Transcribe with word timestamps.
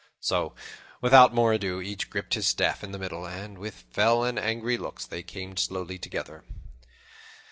So, 0.19 0.55
without 0.99 1.31
more 1.31 1.53
ado, 1.53 1.79
each 1.79 2.09
gripped 2.09 2.33
his 2.33 2.47
staff 2.47 2.83
in 2.83 2.91
the 2.91 2.97
middle, 2.97 3.23
and, 3.27 3.59
with 3.59 3.83
fell 3.91 4.23
and 4.23 4.39
angry 4.39 4.75
looks, 4.75 5.05
they 5.05 5.21
came 5.21 5.55
slowly 5.55 5.99
together. 5.99 6.43